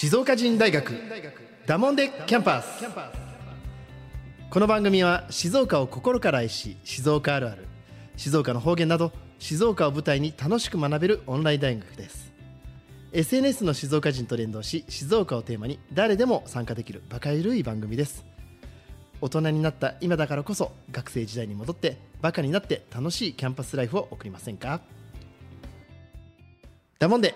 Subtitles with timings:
[0.00, 0.92] 静岡人大学
[1.66, 2.84] ダモンデキャンパス。
[4.48, 7.66] この番組は静岡を心から愛し静岡あるある
[8.16, 12.32] 静岡の方言など静岡を舞台に楽しく学べるオンライン大学です。
[13.10, 18.24] SNS の静岡人と連動し静岡をテーマに誰でも参加できるバカゆるい番組です。
[19.20, 24.80] 大人になった今だからこそ学生時代に戻ってバカになって楽しいキャンパスライフを送りませんか？
[27.00, 27.34] だもんで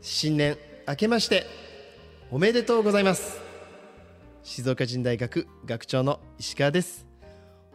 [0.00, 0.56] 新年
[0.92, 1.46] 明けまして
[2.30, 3.40] おめでとうございます。
[4.42, 7.06] 静岡人大学学長の石川です。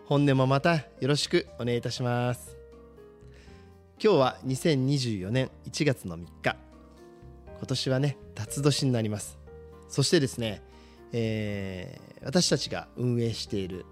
[0.05, 2.55] 本年もまたよろしくお願いいたします。
[3.99, 6.57] 今日は2024年1月の3日
[7.57, 9.39] 今年はね辰年になります。
[9.87, 10.61] そしてですね、
[11.11, 13.87] えー、私たちが運営している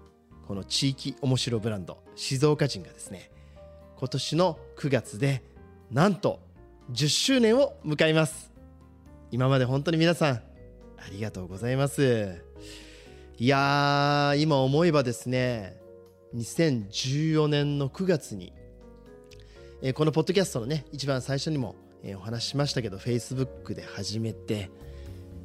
[0.46, 3.32] この地域おもしろブランド静岡人がですね
[3.98, 5.42] 今年の9月で
[5.90, 6.38] なんと
[6.92, 8.55] 10周年を迎えます。
[9.30, 10.42] 今まで本当に皆さんあ
[11.10, 12.42] りがとうございます。
[13.38, 15.76] いやー今思えばですね
[16.34, 18.52] 2014年の9月に、
[19.82, 24.70] えー、このポッドキャストのね一番最初にも、えー、お話ししましたけど Facebook で始めて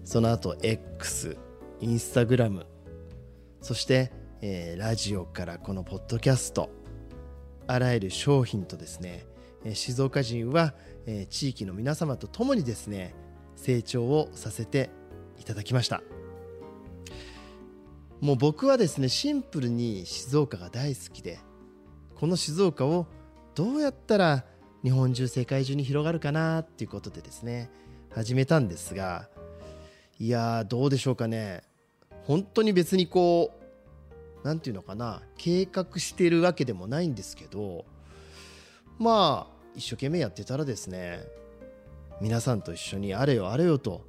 [0.06, 1.36] その後 X
[1.82, 2.66] インスタグラム
[3.62, 6.70] そして、えー、ラジオからこのポッドキャスト
[7.68, 9.26] あらゆる商品とですね、
[9.64, 10.74] え静岡人は、
[11.06, 13.14] え地域の皆様と共にですね
[13.62, 14.90] 成長をさせて
[15.40, 16.02] いただきました。
[18.20, 21.40] もう僕はですねシンプルに静岡が大好きで
[22.16, 23.08] この静岡を
[23.56, 24.46] どうやったら
[24.84, 27.72] 日本中世界中に広がるかなっていうことでですね
[28.12, 29.28] 始めたんですが
[30.20, 31.64] いやどうでしょうかね。
[32.24, 33.52] 本当に別にこ
[34.44, 37.86] う何て言うのかな計画してるわけでもないんですけど
[39.00, 41.24] まあ一生懸命やってたらですね
[42.22, 44.08] 皆さんと一緒にあれよあれよと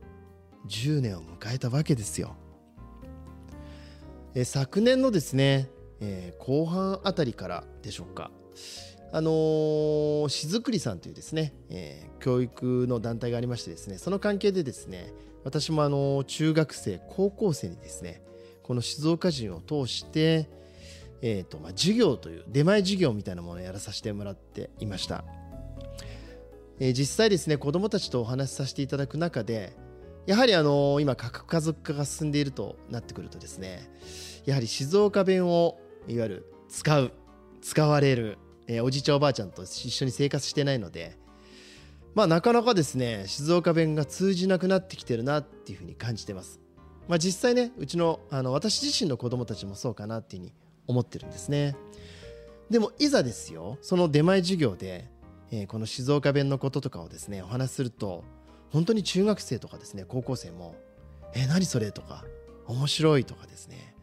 [0.69, 2.37] 10年を迎えたわけですよ。
[4.35, 5.69] え昨年のですね、
[6.01, 8.31] えー、後半あたりからでしょうか
[9.13, 15.13] あのー、しずくりさんというですね、えー、教育の団体がありましてですねその関係でですね
[15.45, 18.23] 私もあの中学生高校生にですね
[18.63, 20.49] この静岡人を通して、
[21.21, 25.25] えーとまあ、授業という出前授業みたいなものをやらさせてもらっていました。
[26.79, 29.77] え、実際ですね子どもたちとお話しさせていただく中で
[30.27, 33.91] やはりあの今核家族化が進んでいるとなってくるとですね
[34.45, 37.13] やはり静岡弁をいわゆる使う
[37.61, 41.17] 使われる、え、おじいちゃんおばあちゃんと一緒に生活してないので
[42.15, 46.61] まあなかなかですね静岡弁が通じなくなってきてるなっていうふうに感じてます。
[47.09, 50.53] まあ、実際ねうちのあの私自身の子供たちもそうかなっていうふうに
[50.87, 51.77] 思ってるんですね。
[52.71, 55.11] でもいざですよその出前授業で
[55.53, 58.25] えー、この静岡弁のこととかをですねお話しすると
[58.71, 60.75] 本当に中学生とかですね高校生も
[61.35, 62.25] 「えー、何それ?」とか
[62.67, 63.95] 「面白い」とかですね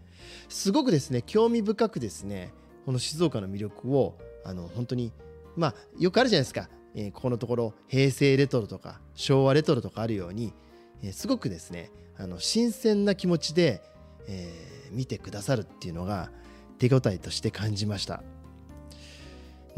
[0.48, 2.54] すごくですね興味深くですね
[2.86, 4.16] この静岡の魅力を
[4.46, 5.12] あの本当に
[5.58, 10.54] まあよくあるじゃないですか、えー、ここのところ平成レトロとか昭和レトロとかあるように、
[11.02, 13.82] えー、すごくですねあの新鮮な気持ちで、
[14.28, 16.32] えー、見てくださるっていうのが
[16.78, 18.24] 手応えとして感じました。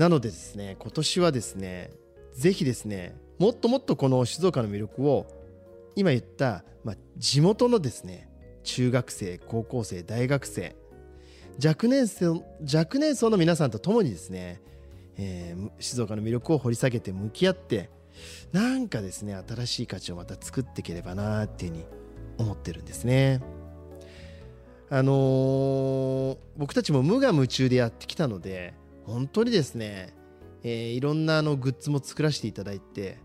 [0.02, 1.92] なのでですね今年はですね
[2.34, 5.28] ぜひですねもっともっとこの静岡の魅力を
[5.96, 8.28] 今言った、まあ、地元のですね
[8.64, 10.76] 中学生高校生大学生
[11.64, 14.60] 若年層若年層の皆さんと共にですね、
[15.20, 17.92] えー、静岡の魅力を掘り下げて向き合って
[18.52, 21.86] なんかですね新しい価値をまた作っていければなっていうふうに
[22.40, 23.40] 思ってるんですね。
[24.90, 28.74] あのー、僕たちも無我夢中でやってきたので
[29.12, 30.16] 本当にですね、
[30.64, 33.20] えー、いろんなあのグッズも作らせていただいて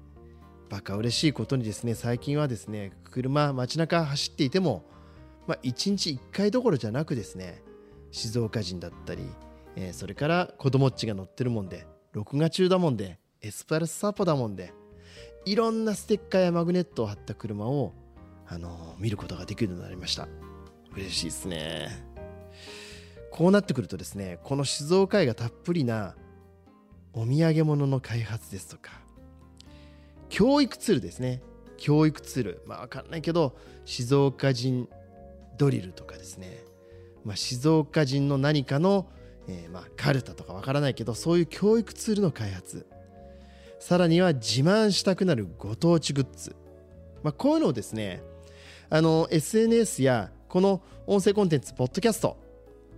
[0.69, 4.85] バカ嬉しいことにですね最近はですね車街中走っていても、
[5.47, 7.63] まあ、1日1回どころじゃなくですね
[8.11, 9.23] 静岡人だったり、
[9.77, 14.73] えー、それから子供っちが乗ってるもんで録画中だもんでエスパルスサポだもんで
[15.47, 17.93] いろんなステッカーやマグネットを貼った車を、
[18.49, 20.27] あのー、見ることができるようになりました。
[20.93, 22.16] 嬉しいですね。
[23.37, 26.15] こうなってくるとですねこの静岡愛がたっぷりな
[27.13, 28.93] お土産物の開発ですとか
[30.29, 31.41] 教育ツールですね。
[31.79, 32.63] 教育ツール。
[32.67, 34.89] まあ分かんないけど静岡人
[35.57, 36.59] ドリルとかですね、
[37.25, 39.09] まあ、静岡人の何かの、
[39.49, 42.87] えー、まあカルタとか分からないけどそういう教育ツールの開発。
[43.79, 46.57] さらには自慢したくなるご当地グッズ、
[47.23, 48.23] まあ、こういうのをですね
[48.89, 52.39] あの SNS やこの音声コンテンツポッドキャスト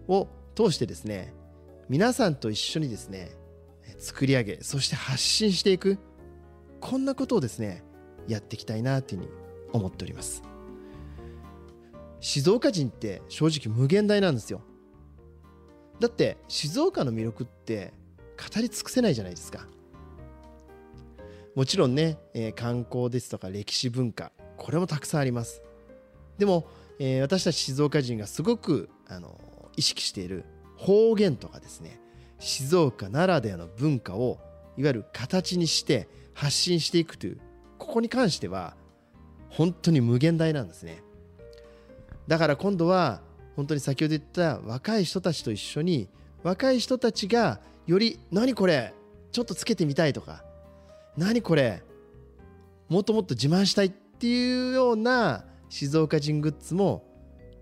[0.09, 1.33] を通してですね
[1.89, 3.31] 皆さんと一緒にですね
[3.99, 5.99] 作り上げそして発信していく
[6.81, 7.83] こんなことをですね
[8.27, 9.33] やっていきたいなっていうふうに
[9.73, 10.43] 思っております。
[12.21, 14.61] 静岡人って正直無限大なんですよ。
[16.01, 17.93] だって静岡の魅力って
[18.37, 19.67] 語り尽くせないじゃないですか。
[21.55, 25.63] もちろんね、えー、観光ですとか歴史文化これもたくさんあります。
[26.39, 26.69] でも、
[26.99, 29.41] えー、私たち静岡人がすごくあの
[29.79, 30.45] 意識している
[30.77, 32.01] 方言とかですね
[32.39, 34.39] 静岡ならではの文化を
[34.77, 37.41] いわゆる形にして発信していくという
[37.79, 38.77] ここに関しては
[39.51, 41.03] 本当に無限大なんですね。
[42.27, 43.23] だから今度は
[43.57, 46.09] 本当に先ほど言った若い人たちと一緒に
[46.43, 48.93] 若い人たちがより何これ
[49.33, 50.45] ちょっとつけてみたいとか
[51.17, 51.83] 何これ
[52.89, 57.08] もっともっと自慢したいっていうような静岡人グッズも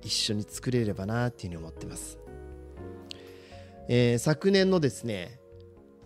[0.02, 2.18] 一緒に作れればなっていうふうに思ってます、
[3.88, 5.40] えー、昨年のですね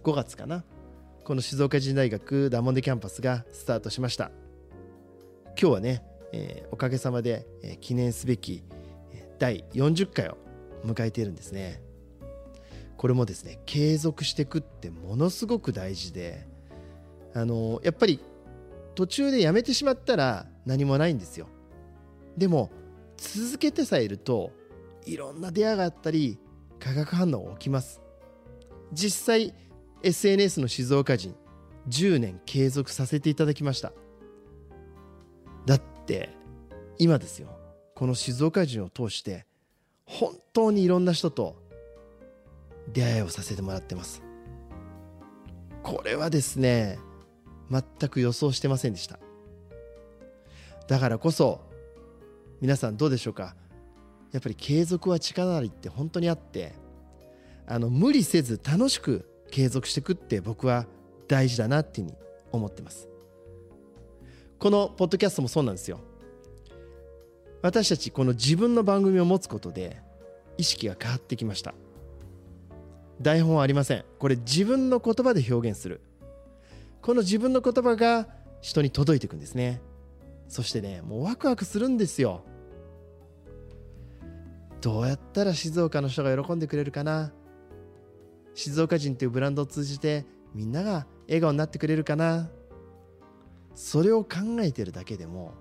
[0.02, 0.64] 5月かな
[1.24, 4.32] この静岡人大学ダモンデキャンパスがスタートしました。
[5.60, 6.02] 今日はね、
[6.32, 8.64] えー、おかげさまで、えー、記念すべき
[9.38, 10.38] 第40回を
[10.84, 11.82] 迎えているんですね。
[12.96, 16.46] これもですね継続していくってものすごく大事で
[17.34, 18.20] あのやっぱり
[18.94, 21.46] 途中でやめてしまったら何もないんですよ。
[22.36, 22.70] でも
[23.20, 24.50] 続けてさえいると
[25.04, 26.38] いろんな出会いがあったり
[26.78, 28.00] 化学反応が起きます。
[28.92, 29.54] 実際
[30.02, 31.36] SNS の静岡人
[31.88, 33.92] 10年継続させていただきました。
[35.66, 36.30] だって
[36.98, 37.48] 今ですよ。
[37.94, 39.44] この静岡人を通して
[40.06, 41.56] 本当にいろんな人と
[42.90, 44.22] 出会いをさせてもらってます。
[45.82, 46.98] これはですね
[47.70, 49.18] 全く予想してませんでした。
[50.88, 51.69] だからこそ
[52.60, 53.54] 皆さんどうでしょうか？
[54.32, 56.74] やっぱり継続は力なりって本当にあって
[57.66, 60.86] あの無理せず楽しく継続していくって僕は
[61.26, 62.18] 大事だなっていうふうに
[62.52, 63.08] 思ってます。
[64.58, 66.00] このポッドキャストもそうなんですよ。
[67.62, 70.00] 私たちこの自分の番組を持つことで
[70.58, 71.74] 意識が変わってきました。
[73.20, 74.04] 台本はありません。
[74.18, 76.00] これ自分の言葉で表現する。
[77.02, 78.28] この自分の言葉が
[78.60, 79.80] 人に届いていくんですね。
[80.48, 82.44] そしてねもうワクワクするんですよ。
[84.80, 87.32] どうやったら静岡の人が喜んでくれるかな？
[88.54, 90.24] 静岡人というブランドを通じて
[90.54, 92.48] みんなが笑顔になってくれるかな？
[93.74, 95.54] それを考えてるだけでも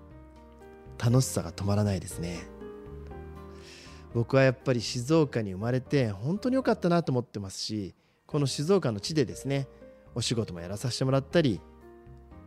[0.98, 2.40] 楽しさが止まらないですね。
[4.12, 7.94] 僕はやっぱり静岡に生まれて本当に良かったなと思ってますし
[8.26, 9.68] この静岡の地でですね
[10.16, 11.60] お仕事もやらさせてもらったり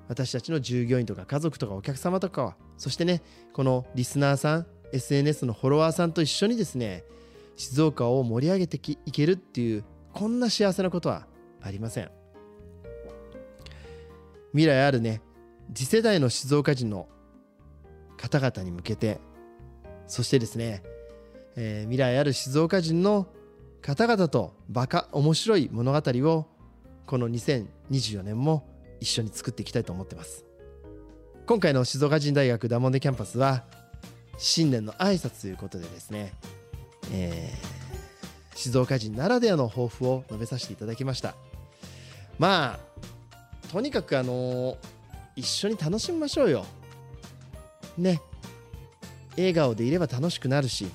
[0.10, 3.22] 私たちの従業員とか家族とかお客様とかそしてね
[3.54, 7.04] このリスナーさん SNS のフォロワーさんと一緒にですね
[7.56, 11.26] 静岡を盛り上げていけるっていうこんな幸せなことは
[11.62, 12.12] ありません。
[14.52, 15.22] 未来あるね
[15.74, 17.08] 次世代の静岡人の
[18.18, 19.20] 方々に向けて
[20.08, 20.84] そしてですね、
[21.56, 23.28] えー、未来ある静岡人の
[23.82, 26.46] 方々とバカ面白い物語を
[27.08, 28.70] この2024年も
[29.00, 30.46] 一緒に作っていきたいと思ってます。
[31.46, 33.66] 今回の静岡人大学ダモンデキャンパスは
[34.38, 36.34] 新年の挨拶ということでですね、
[37.12, 41.36] えー、静岡人ならではの抱負を述べさせていただきました。
[42.40, 44.78] まあとにかくあのー、
[45.36, 46.66] 一緒に楽しみましょうよ。
[47.98, 48.22] ね。
[49.36, 50.86] 笑顔でいれば楽しくなるし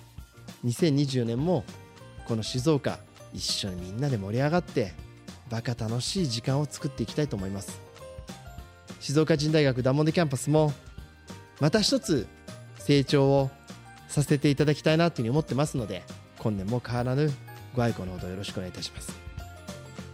[0.64, 1.64] 2024年も
[2.26, 3.00] この静岡
[3.34, 4.92] 一緒にみんなで盛り上がって
[5.50, 7.80] バカ楽しい時間を作っていきたいと思います。
[9.00, 10.72] 静岡人大学ダモンデキャンパスも
[11.60, 12.26] また一つ
[12.88, 13.50] 成長を
[14.08, 16.04] させていただきたいなというふうに思ってますので
[16.38, 17.30] 今年も変わらぬ
[17.76, 19.12] ご愛顧のほどよろしくお願いいたします。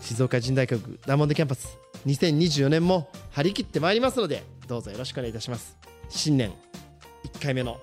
[0.01, 5.79] 静岡人大学ダモンデキャンパス2024年も張り切ってまいりますのでどうぞよろしくお願いいたします。
[6.09, 6.53] 新年
[7.39, 7.79] 1回目の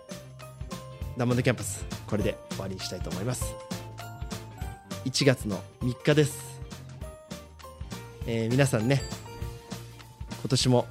[1.18, 3.46] ダモンドキャンパスこれで終わりにしたいと思います。
[5.06, 6.60] 1月の3日です、
[8.28, 9.02] えー、皆さんね
[10.42, 10.86] 今年も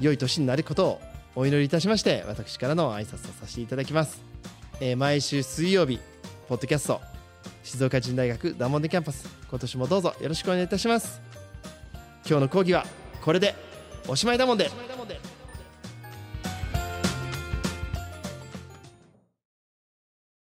[0.00, 1.00] 良い年になることを
[1.36, 4.22] お祈りいたしまして私からの挨拶をさせていただきます、
[4.80, 5.98] えー、毎週水曜日
[6.48, 7.00] ポッドキャスト
[7.62, 11.22] 静岡人大学ダモンデキャンパス今年もどうぞよろしくお願いいたします。
[12.26, 12.84] 今日の講義は
[13.22, 13.54] これで
[14.08, 14.70] おしまいだもんで。